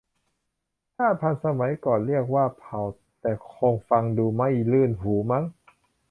[0.95, 2.81] ชาติพันธุ์ สมัยก่อนเรียกว่าเผ่า
[3.21, 5.43] แต่คงฟังดูไม่รื่นหูมั้ง